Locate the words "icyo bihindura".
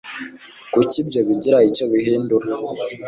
1.69-2.47